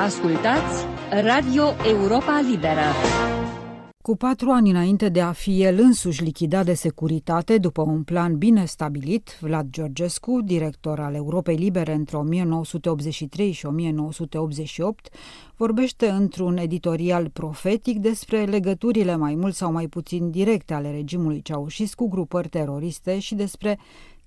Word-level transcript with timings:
Ascultați 0.00 0.84
Radio 1.10 1.62
Europa 1.86 2.40
Liberă. 2.50 2.80
Cu 4.02 4.16
patru 4.16 4.50
ani 4.50 4.70
înainte 4.70 5.08
de 5.08 5.20
a 5.20 5.32
fi 5.32 5.62
el 5.62 5.78
însuși 5.78 6.22
lichidat 6.22 6.64
de 6.64 6.74
securitate 6.74 7.58
după 7.58 7.82
un 7.82 8.02
plan 8.02 8.38
bine 8.38 8.64
stabilit, 8.64 9.38
Vlad 9.40 9.66
Georgescu, 9.70 10.40
director 10.44 11.00
al 11.00 11.14
Europei 11.14 11.56
Libere 11.56 11.92
între 11.92 12.16
1983 12.16 13.52
și 13.52 13.66
1988, 13.66 15.08
vorbește 15.56 16.08
într-un 16.08 16.56
editorial 16.56 17.28
profetic 17.28 17.98
despre 17.98 18.44
legăturile 18.44 19.16
mai 19.16 19.34
mult 19.34 19.54
sau 19.54 19.72
mai 19.72 19.86
puțin 19.86 20.30
directe 20.30 20.74
ale 20.74 20.90
regimului 20.90 21.42
Ceaușescu 21.42 22.04
cu 22.04 22.10
grupări 22.10 22.48
teroriste 22.48 23.18
și 23.18 23.34
despre 23.34 23.78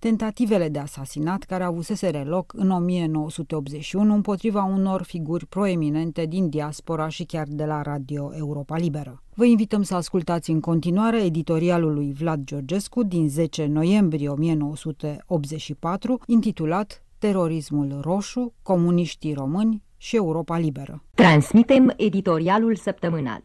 tentativele 0.03 0.69
de 0.69 0.79
asasinat 0.79 1.43
care 1.43 1.63
avuseseră 1.63 2.23
loc 2.25 2.53
în 2.55 2.69
1981 2.69 4.13
împotriva 4.13 4.63
unor 4.63 5.03
figuri 5.03 5.45
proeminente 5.45 6.25
din 6.25 6.49
diaspora 6.49 7.07
și 7.07 7.23
chiar 7.23 7.47
de 7.49 7.65
la 7.65 7.81
Radio 7.81 8.31
Europa 8.35 8.77
Liberă. 8.77 9.23
Vă 9.33 9.45
invităm 9.45 9.81
să 9.81 9.95
ascultați 9.95 10.51
în 10.51 10.59
continuare 10.59 11.23
editorialul 11.23 11.93
lui 11.93 12.13
Vlad 12.13 12.43
Georgescu 12.43 13.03
din 13.03 13.29
10 13.29 13.65
noiembrie 13.65 14.29
1984, 14.29 16.19
intitulat 16.25 17.03
Terorismul 17.17 17.99
roșu, 18.01 18.53
comuniștii 18.61 19.33
români 19.33 19.83
și 19.97 20.15
Europa 20.15 20.57
Liberă. 20.57 21.03
Transmitem 21.15 21.93
editorialul 21.97 22.75
săptămânal. 22.75 23.41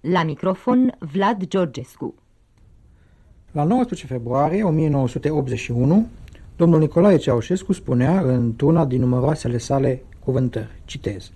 La 0.00 0.24
microfon 0.24 0.96
Vlad 0.98 1.44
Georgescu. 1.46 2.14
La 3.54 3.64
19 3.64 4.06
februarie 4.06 4.62
1981, 4.62 6.06
domnul 6.56 6.78
Nicolae 6.78 7.16
Ceaușescu 7.16 7.72
spunea 7.72 8.20
într-una 8.20 8.84
din 8.84 9.00
numeroasele 9.00 9.58
sale 9.58 10.02
cuvântări, 10.18 10.82
citez, 10.84 11.30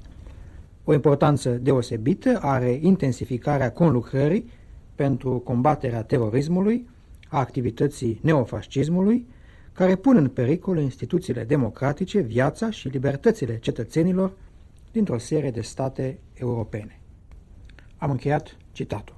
O 0.84 0.92
importanță 0.92 1.50
deosebită 1.50 2.38
are 2.42 2.78
intensificarea 2.82 3.72
conlucrării 3.72 4.50
pentru 4.94 5.38
combaterea 5.38 6.02
terorismului, 6.02 6.88
a 7.28 7.38
activității 7.38 8.18
neofascismului, 8.22 9.26
care 9.72 9.96
pun 9.96 10.16
în 10.16 10.28
pericol 10.28 10.78
instituțiile 10.78 11.44
democratice, 11.44 12.20
viața 12.20 12.70
și 12.70 12.88
libertățile 12.88 13.58
cetățenilor 13.58 14.32
dintr-o 14.92 15.18
serie 15.18 15.50
de 15.50 15.60
state 15.60 16.18
europene. 16.34 17.00
Am 17.96 18.10
încheiat 18.10 18.56
citatul. 18.72 19.17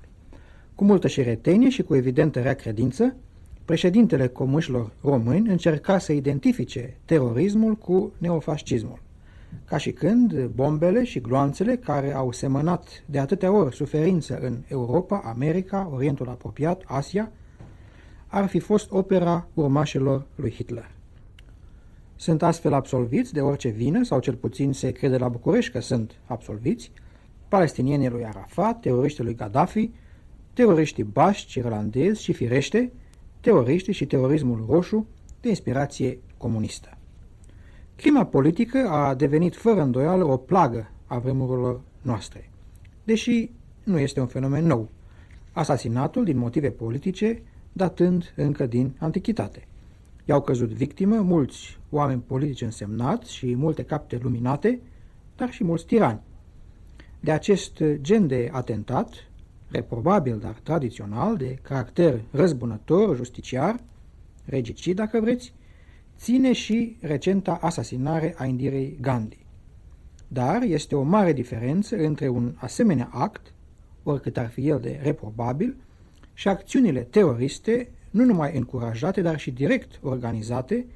Cu 0.80 0.86
multă 0.86 1.08
șiretenie 1.08 1.68
și 1.68 1.82
cu 1.82 1.94
evidentă 1.94 2.40
rea 2.40 2.54
credință, 2.54 3.16
președintele 3.64 4.26
comușilor 4.26 4.92
români 5.02 5.48
încerca 5.48 5.98
să 5.98 6.12
identifice 6.12 6.96
terorismul 7.04 7.76
cu 7.76 8.12
neofascismul, 8.18 9.02
ca 9.64 9.76
și 9.76 9.92
când 9.92 10.44
bombele 10.44 11.04
și 11.04 11.20
gloanțele 11.20 11.76
care 11.76 12.14
au 12.14 12.32
semănat 12.32 13.02
de 13.06 13.18
atâtea 13.18 13.52
ori 13.52 13.74
suferință 13.74 14.38
în 14.42 14.56
Europa, 14.68 15.22
America, 15.24 15.90
Orientul 15.92 16.28
apropiat, 16.28 16.82
Asia, 16.86 17.32
ar 18.26 18.46
fi 18.46 18.58
fost 18.58 18.90
opera 18.90 19.48
urmașilor 19.54 20.26
lui 20.34 20.50
Hitler. 20.50 20.90
Sunt 22.16 22.42
astfel 22.42 22.72
absolviți 22.72 23.32
de 23.32 23.40
orice 23.40 23.68
vină, 23.68 24.04
sau 24.04 24.20
cel 24.20 24.34
puțin 24.34 24.72
se 24.72 24.90
crede 24.90 25.16
la 25.16 25.28
București 25.28 25.72
că 25.72 25.80
sunt 25.80 26.14
absolviți, 26.26 26.92
palestinienii 27.48 28.08
lui 28.08 28.24
Arafat, 28.24 28.80
teroriștii 28.80 29.24
lui 29.24 29.34
Gaddafi, 29.34 29.90
teroriștii 30.52 31.04
baști, 31.04 31.58
irlandezi 31.58 32.22
și, 32.22 32.32
firește, 32.32 32.92
teroriștii 33.40 33.92
și 33.92 34.06
terorismul 34.06 34.64
roșu 34.68 35.06
de 35.40 35.48
inspirație 35.48 36.18
comunistă. 36.36 36.98
Clima 37.96 38.26
politică 38.26 38.88
a 38.88 39.14
devenit 39.14 39.56
fără 39.56 39.82
îndoială 39.82 40.24
o 40.24 40.36
plagă 40.36 40.90
a 41.06 41.18
vremurilor 41.18 41.80
noastre, 42.02 42.50
deși 43.04 43.50
nu 43.84 43.98
este 43.98 44.20
un 44.20 44.26
fenomen 44.26 44.66
nou, 44.66 44.88
asasinatul 45.52 46.24
din 46.24 46.38
motive 46.38 46.70
politice 46.70 47.42
datând 47.72 48.32
încă 48.36 48.66
din 48.66 48.92
antichitate. 48.98 49.66
I-au 50.24 50.40
căzut 50.40 50.68
victimă 50.68 51.16
mulți 51.16 51.78
oameni 51.90 52.22
politici 52.26 52.62
însemnați 52.62 53.34
și 53.34 53.54
multe 53.54 53.82
capte 53.82 54.18
luminate, 54.22 54.80
dar 55.36 55.50
și 55.50 55.64
mulți 55.64 55.86
tirani. 55.86 56.20
De 57.20 57.30
acest 57.30 57.82
gen 58.00 58.26
de 58.26 58.48
atentat, 58.52 59.29
reprobabil, 59.70 60.38
dar 60.38 60.60
tradițional, 60.62 61.36
de 61.36 61.58
caracter 61.62 62.20
răzbunător, 62.30 63.16
justiciar, 63.16 63.80
regicid, 64.44 64.96
dacă 64.96 65.20
vreți, 65.20 65.52
ține 66.16 66.52
și 66.52 66.96
recenta 67.00 67.58
asasinare 67.60 68.34
a 68.38 68.44
Indirei 68.44 68.98
Gandhi. 69.00 69.46
Dar 70.28 70.62
este 70.62 70.94
o 70.94 71.02
mare 71.02 71.32
diferență 71.32 71.96
între 71.96 72.28
un 72.28 72.54
asemenea 72.56 73.08
act, 73.12 73.52
oricât 74.02 74.36
ar 74.36 74.48
fi 74.48 74.68
el 74.68 74.80
de 74.80 75.00
reprobabil, 75.02 75.76
și 76.34 76.48
acțiunile 76.48 77.00
teroriste, 77.00 77.90
nu 78.10 78.24
numai 78.24 78.56
încurajate, 78.56 79.20
dar 79.20 79.38
și 79.38 79.50
direct 79.50 79.98
organizate 80.02 80.86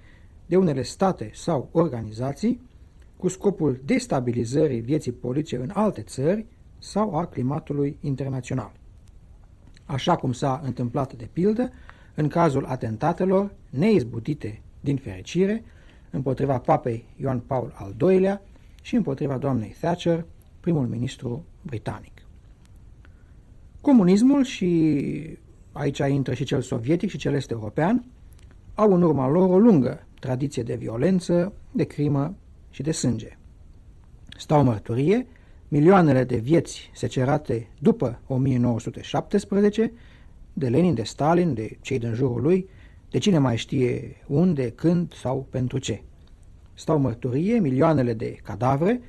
de 0.47 0.57
unele 0.57 0.83
state 0.83 1.31
sau 1.35 1.69
organizații, 1.73 2.61
cu 3.17 3.29
scopul 3.29 3.81
destabilizării 3.85 4.81
vieții 4.81 5.13
politice 5.13 5.57
în 5.57 5.71
alte 5.73 6.03
țări 6.03 6.47
sau 6.85 7.15
a 7.15 7.27
climatului 7.27 7.97
internațional. 8.01 8.73
Așa 9.85 10.17
cum 10.17 10.33
s-a 10.33 10.61
întâmplat 10.65 11.13
de 11.13 11.29
pildă 11.33 11.73
în 12.15 12.29
cazul 12.29 12.65
atentatelor 12.65 13.51
neizbutite 13.71 14.61
din 14.81 14.97
fericire 14.97 15.65
împotriva 16.11 16.59
papei 16.59 17.05
Ioan 17.17 17.41
Paul 17.41 17.73
al 17.75 17.95
II-lea 18.11 18.43
și 18.83 18.95
împotriva 18.95 19.39
doamnei 19.39 19.75
Thatcher, 19.81 20.25
primul 20.61 20.87
ministru 20.87 21.45
britanic. 21.63 22.13
Comunismul 23.81 24.45
și 24.45 25.39
aici 25.73 25.99
intră 25.99 26.35
și 26.35 26.45
cel 26.45 26.61
sovietic 26.61 27.11
și 27.11 27.19
cel 27.19 27.35
este 27.35 27.53
european, 27.53 28.05
au 28.75 28.93
în 28.93 29.03
urma 29.03 29.29
lor 29.29 29.51
o 29.51 29.59
lungă 29.59 30.07
tradiție 30.21 30.63
de 30.63 30.75
violență, 30.75 31.53
de 31.73 31.85
crimă 31.85 32.35
și 32.71 32.83
de 32.83 32.93
sânge. 32.93 33.39
Stau 34.37 34.65
mărturie 34.65 35.27
milioanele 35.69 36.25
de 36.25 36.37
vieți 36.37 36.91
secerate 36.95 37.69
după 37.79 38.21
1917, 38.27 39.93
de 40.53 40.69
Lenin, 40.69 40.95
de 40.95 41.03
Stalin, 41.03 41.55
de 41.55 41.77
cei 41.81 41.99
din 41.99 42.15
jurul 42.15 42.43
lui, 42.43 42.69
de 43.11 43.19
cine 43.19 43.39
mai 43.39 43.57
știe 43.57 44.17
unde, 44.27 44.71
când 44.71 45.13
sau 45.13 45.47
pentru 45.51 45.79
ce. 45.79 46.03
Stau 46.75 46.99
mărturie 46.99 47.59
milioanele 47.59 48.13
de 48.13 48.39
cadavre 48.43 49.01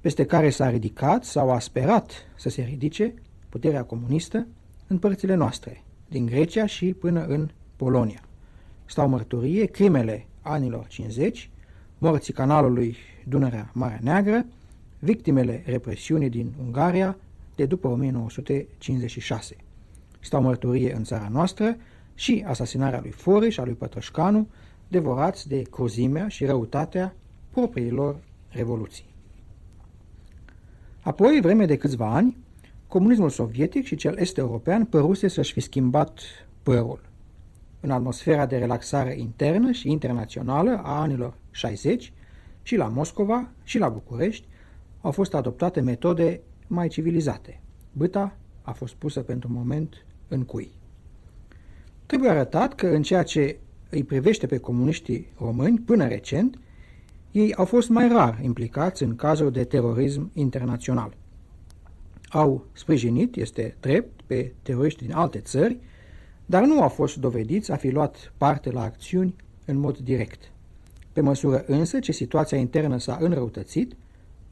peste 0.00 0.24
care 0.24 0.50
s-a 0.50 0.70
ridicat 0.70 1.24
sau 1.24 1.50
a 1.50 1.58
sperat 1.58 2.12
să 2.36 2.48
se 2.48 2.62
ridice 2.62 3.14
puterea 3.48 3.84
comunistă 3.84 4.46
în 4.86 4.98
părțile 4.98 5.34
noastre, 5.34 5.84
din 6.08 6.26
Grecia 6.26 6.66
și 6.66 6.92
până 6.92 7.24
în 7.24 7.48
Polonia. 7.76 8.20
Stau 8.84 9.08
mărturie 9.08 9.64
crimele 9.64 10.26
anilor 10.40 10.86
50, 10.86 11.50
morții 11.98 12.32
canalului 12.32 12.96
Dunărea 13.28 13.70
Marea 13.74 13.98
Neagră, 14.02 14.46
victimele 15.04 15.62
represiunii 15.66 16.28
din 16.28 16.52
Ungaria 16.64 17.16
de 17.54 17.64
după 17.64 17.88
1956. 17.88 19.56
Stau 20.20 20.42
mărturie 20.42 20.94
în 20.94 21.04
țara 21.04 21.28
noastră 21.28 21.76
și 22.14 22.44
asasinarea 22.46 23.00
lui 23.00 23.10
Fore 23.10 23.48
și 23.48 23.60
a 23.60 23.64
lui 23.64 23.74
Pătrășcanu, 23.74 24.48
devorați 24.88 25.48
de 25.48 25.62
cruzimea 25.62 26.28
și 26.28 26.44
răutatea 26.44 27.14
propriilor 27.50 28.16
revoluții. 28.48 29.04
Apoi, 31.00 31.38
vreme 31.40 31.66
de 31.66 31.76
câțiva 31.76 32.14
ani, 32.14 32.36
comunismul 32.86 33.30
sovietic 33.30 33.84
și 33.84 33.96
cel 33.96 34.16
est-european 34.16 34.84
păruse 34.84 35.28
să-și 35.28 35.52
fi 35.52 35.60
schimbat 35.60 36.20
părul. 36.62 37.00
În 37.80 37.90
atmosfera 37.90 38.46
de 38.46 38.56
relaxare 38.56 39.18
internă 39.18 39.72
și 39.72 39.90
internațională 39.90 40.80
a 40.82 41.00
anilor 41.00 41.34
60, 41.50 42.12
și 42.62 42.76
la 42.76 42.88
Moscova 42.88 43.50
și 43.64 43.78
la 43.78 43.88
București, 43.88 44.46
au 45.02 45.10
fost 45.10 45.34
adoptate 45.34 45.80
metode 45.80 46.40
mai 46.66 46.88
civilizate. 46.88 47.60
Băta 47.92 48.36
a 48.62 48.72
fost 48.72 48.94
pusă 48.94 49.20
pentru 49.20 49.52
moment 49.52 50.06
în 50.28 50.44
cui. 50.44 50.70
Trebuie 52.06 52.30
arătat 52.30 52.74
că 52.74 52.86
în 52.86 53.02
ceea 53.02 53.22
ce 53.22 53.58
îi 53.90 54.04
privește 54.04 54.46
pe 54.46 54.58
comuniștii 54.58 55.32
români, 55.38 55.78
până 55.78 56.08
recent, 56.08 56.58
ei 57.30 57.54
au 57.54 57.64
fost 57.64 57.88
mai 57.88 58.08
rar 58.08 58.38
implicați 58.42 59.02
în 59.02 59.16
cazuri 59.16 59.52
de 59.52 59.64
terorism 59.64 60.30
internațional. 60.34 61.16
Au 62.28 62.66
sprijinit, 62.72 63.36
este 63.36 63.76
drept, 63.80 64.20
pe 64.26 64.52
teroriști 64.62 65.04
din 65.04 65.14
alte 65.14 65.38
țări, 65.38 65.78
dar 66.46 66.64
nu 66.64 66.82
au 66.82 66.88
fost 66.88 67.16
dovediți 67.16 67.72
a 67.72 67.76
fi 67.76 67.90
luat 67.90 68.32
parte 68.36 68.70
la 68.70 68.82
acțiuni 68.82 69.34
în 69.64 69.78
mod 69.78 69.98
direct. 69.98 70.52
Pe 71.12 71.20
măsură 71.20 71.64
însă 71.66 71.98
ce 71.98 72.12
situația 72.12 72.58
internă 72.58 72.98
s-a 72.98 73.18
înrăutățit, 73.20 73.96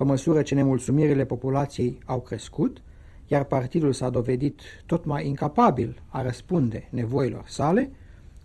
pe 0.01 0.07
măsură 0.07 0.43
ce 0.43 0.55
nemulțumirile 0.55 1.25
populației 1.25 1.99
au 2.05 2.21
crescut, 2.21 2.83
iar 3.27 3.45
partidul 3.45 3.93
s-a 3.93 4.11
dovedit 4.11 4.61
tot 4.87 5.05
mai 5.05 5.27
incapabil 5.27 6.03
a 6.09 6.23
răspunde 6.23 6.89
nevoilor 6.91 7.45
sale, 7.47 7.91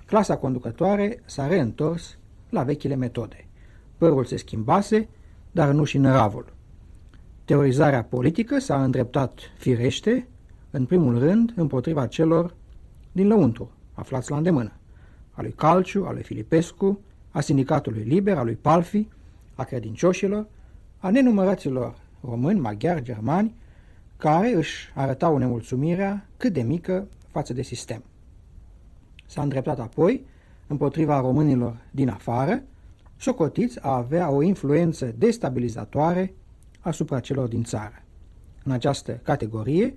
clasa 0.05 0.37
conducătoare 0.37 1.21
s-a 1.25 1.47
reîntors 1.47 2.17
la 2.49 2.63
vechile 2.63 2.95
metode. 2.95 3.47
Părul 3.97 4.25
se 4.25 4.37
schimbase, 4.37 5.09
dar 5.51 5.71
nu 5.71 5.83
și 5.83 5.97
năravul. 5.97 6.53
Teorizarea 7.45 8.03
politică 8.03 8.59
s-a 8.59 8.83
îndreptat 8.83 9.39
firește, 9.57 10.27
în 10.71 10.85
primul 10.85 11.19
rând, 11.19 11.53
împotriva 11.55 12.07
celor 12.07 12.53
din 13.11 13.27
lăuntru, 13.27 13.71
aflați 13.93 14.31
la 14.31 14.37
îndemână, 14.37 14.71
a 15.31 15.41
lui 15.41 15.51
Calciu, 15.51 16.05
a 16.05 16.11
lui 16.11 16.23
Filipescu, 16.23 16.99
a 17.31 17.39
Sindicatului 17.39 18.03
Liber, 18.03 18.37
a 18.37 18.43
lui 18.43 18.55
Palfi, 18.55 19.07
a 19.53 19.63
credincioșilor, 19.63 20.47
a 21.05 21.09
nenumăraților 21.09 21.95
români, 22.21 22.59
maghiari, 22.59 23.03
germani, 23.03 23.55
care 24.17 24.53
își 24.53 24.91
arătau 24.95 25.37
nemulțumirea 25.37 26.27
cât 26.37 26.53
de 26.53 26.61
mică 26.61 27.07
față 27.31 27.53
de 27.53 27.61
sistem. 27.61 28.03
S-a 29.25 29.41
îndreptat 29.41 29.79
apoi 29.79 30.25
împotriva 30.67 31.19
românilor 31.19 31.77
din 31.91 32.09
afară, 32.09 32.63
socotiți 33.17 33.79
a 33.81 33.95
avea 33.95 34.29
o 34.29 34.41
influență 34.41 35.13
destabilizatoare 35.17 36.33
asupra 36.79 37.19
celor 37.19 37.47
din 37.47 37.63
țară. 37.63 38.03
În 38.63 38.71
această 38.71 39.19
categorie 39.23 39.93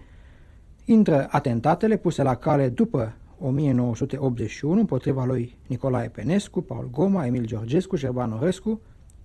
intră 0.85 1.27
atentatele 1.31 1.97
puse 1.97 2.23
la 2.23 2.35
cale 2.35 2.69
după 2.69 3.15
1981 3.41 4.81
împotriva 4.81 5.25
lui 5.25 5.59
Nicolae 5.67 6.09
Penescu, 6.09 6.61
Paul 6.61 6.89
Goma, 6.91 7.27
Emil 7.27 7.47
Georgescu, 7.47 7.97
Șerban 7.97 8.33
Orescu, 8.33 8.81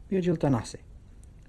Virgil 0.08 0.36
Tănase. 0.36 0.80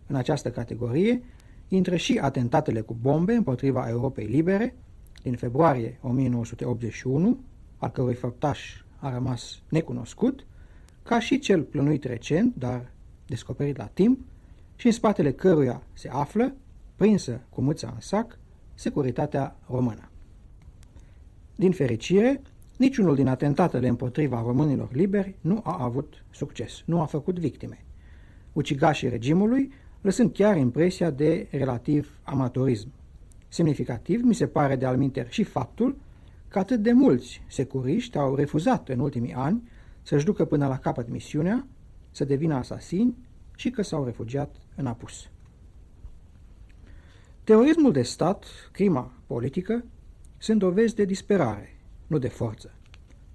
În 0.06 0.16
această 0.16 0.50
categorie 0.50 1.22
intră 1.68 1.96
și 1.96 2.18
atentatele 2.18 2.80
cu 2.80 2.96
bombe 3.00 3.34
împotriva 3.34 3.88
Europei 3.88 4.26
Libere 4.26 4.74
din 5.22 5.36
februarie 5.36 5.98
1981, 6.02 7.38
al 7.76 7.90
cărui 7.90 8.14
făptaș 8.14 8.82
a 8.98 9.10
rămas 9.10 9.62
necunoscut, 9.68 10.46
ca 11.02 11.18
și 11.18 11.38
cel 11.38 11.62
plănuit 11.62 12.04
recent, 12.04 12.54
dar 12.56 12.92
descoperit 13.26 13.76
la 13.76 13.86
timp, 13.86 14.20
și 14.76 14.86
în 14.86 14.92
spatele 14.92 15.32
căruia 15.32 15.82
se 15.92 16.08
află, 16.08 16.54
prinsă 16.96 17.40
cu 17.48 17.60
mâța 17.60 17.90
în 17.94 18.00
sac, 18.00 18.38
securitatea 18.74 19.56
română. 19.66 20.08
Din 21.56 21.72
fericire, 21.72 22.42
niciunul 22.76 23.14
din 23.14 23.26
atentatele 23.26 23.88
împotriva 23.88 24.42
românilor 24.42 24.92
liberi 24.92 25.34
nu 25.40 25.60
a 25.64 25.84
avut 25.84 26.24
succes, 26.30 26.82
nu 26.84 27.00
a 27.00 27.04
făcut 27.04 27.38
victime. 27.38 27.84
Ucigașii 28.52 29.08
regimului 29.08 29.72
lăsând 30.04 30.32
chiar 30.32 30.56
impresia 30.56 31.10
de 31.10 31.46
relativ 31.50 32.18
amatorism. 32.22 32.88
Semnificativ 33.48 34.22
mi 34.22 34.34
se 34.34 34.46
pare 34.46 34.76
de 34.76 34.86
alminter 34.86 35.30
și 35.30 35.42
faptul 35.42 35.96
că 36.48 36.58
atât 36.58 36.82
de 36.82 36.92
mulți 36.92 37.42
securiști 37.48 38.18
au 38.18 38.34
refuzat 38.34 38.88
în 38.88 38.98
ultimii 38.98 39.32
ani 39.32 39.68
să-și 40.02 40.24
ducă 40.24 40.44
până 40.44 40.66
la 40.66 40.78
capăt 40.78 41.08
misiunea, 41.08 41.66
să 42.10 42.24
devină 42.24 42.54
asasini 42.54 43.16
și 43.56 43.70
că 43.70 43.82
s-au 43.82 44.04
refugiat 44.04 44.56
în 44.76 44.86
apus. 44.86 45.28
Terorismul 47.44 47.92
de 47.92 48.02
stat, 48.02 48.44
crima 48.72 49.12
politică, 49.26 49.84
sunt 50.38 50.58
dovezi 50.58 50.94
de 50.94 51.04
disperare, 51.04 51.76
nu 52.06 52.18
de 52.18 52.28
forță. 52.28 52.74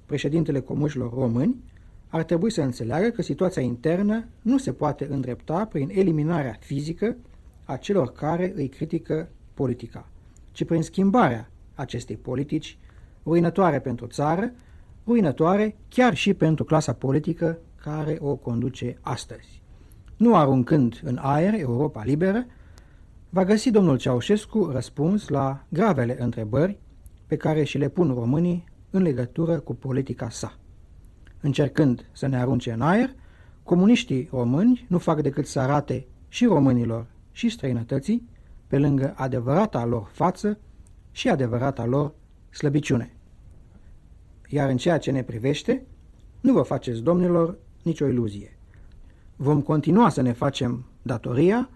Președintele 0.06 0.60
comușilor 0.60 1.13
români 1.13 1.63
ar 2.09 2.23
trebui 2.23 2.51
să 2.51 2.61
înțeleagă 2.61 3.09
că 3.09 3.21
situația 3.21 3.61
internă 3.61 4.27
nu 4.41 4.57
se 4.57 4.73
poate 4.73 5.07
îndrepta 5.09 5.65
prin 5.65 5.89
eliminarea 5.91 6.57
fizică 6.59 7.15
a 7.63 7.77
celor 7.77 8.11
care 8.11 8.53
îi 8.56 8.67
critică 8.67 9.29
politica, 9.53 10.07
ci 10.51 10.65
prin 10.65 10.81
schimbarea 10.81 11.51
acestei 11.75 12.17
politici 12.17 12.77
ruinătoare 13.25 13.79
pentru 13.79 14.07
țară, 14.07 14.51
ruinătoare 15.06 15.75
chiar 15.89 16.15
și 16.15 16.33
pentru 16.33 16.63
clasa 16.63 16.94
politică 16.94 17.59
care 17.83 18.17
o 18.19 18.35
conduce 18.35 18.97
astăzi. 19.01 19.61
Nu 20.17 20.35
aruncând 20.35 21.00
în 21.03 21.17
aer 21.21 21.53
Europa 21.59 22.03
liberă, 22.03 22.45
va 23.29 23.44
găsi 23.44 23.71
domnul 23.71 23.97
Ceaușescu 23.97 24.69
răspuns 24.71 25.27
la 25.27 25.65
gravele 25.69 26.21
întrebări 26.21 26.79
pe 27.27 27.35
care 27.35 27.63
și 27.63 27.77
le 27.77 27.89
pun 27.89 28.13
românii 28.13 28.63
în 28.89 29.01
legătură 29.01 29.59
cu 29.59 29.75
politica 29.75 30.29
sa. 30.29 30.59
Încercând 31.41 32.06
să 32.12 32.27
ne 32.27 32.38
arunce 32.38 32.71
în 32.71 32.81
aer, 32.81 33.15
comuniștii 33.63 34.27
români 34.31 34.86
nu 34.88 34.97
fac 34.97 35.21
decât 35.21 35.47
să 35.47 35.59
arate 35.59 36.07
și 36.27 36.45
românilor 36.45 37.06
și 37.31 37.50
străinătății, 37.50 38.30
pe 38.68 38.77
lângă 38.77 39.13
adevărata 39.18 39.86
lor 39.86 40.09
față 40.12 40.59
și 41.12 41.30
adevărata 41.30 41.86
lor 41.86 42.13
slăbiciune. 42.50 43.13
Iar 44.47 44.69
în 44.69 44.77
ceea 44.77 44.97
ce 44.97 45.12
ne 45.12 45.24
privește, 45.24 45.86
nu 46.41 46.53
vă 46.53 46.62
faceți, 46.62 47.01
domnilor, 47.01 47.57
nicio 47.83 48.07
iluzie. 48.07 48.57
Vom 49.35 49.62
continua 49.62 50.09
să 50.09 50.21
ne 50.21 50.31
facem 50.31 50.85
datoria, 51.01 51.69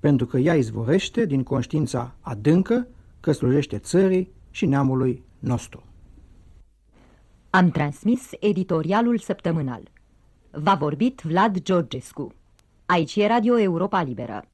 pentru 0.00 0.26
că 0.26 0.38
ea 0.38 0.54
izvorește 0.54 1.26
din 1.26 1.42
conștiința 1.42 2.14
adâncă 2.20 2.86
că 3.20 3.32
slujește 3.32 3.78
țării 3.78 4.32
și 4.50 4.66
neamului 4.66 5.24
nostru. 5.38 5.84
Am 7.54 7.70
transmis 7.70 8.30
editorialul 8.40 9.18
săptămânal. 9.18 9.82
V-a 10.50 10.74
vorbit 10.74 11.20
Vlad 11.20 11.58
Georgescu. 11.60 12.34
Aici 12.86 13.16
e 13.16 13.26
Radio 13.26 13.58
Europa 13.60 14.02
Liberă. 14.02 14.44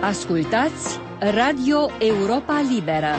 Ascultați 0.00 0.98
Radio 1.18 1.78
Europa 1.98 2.60
Liberă. 2.74 3.14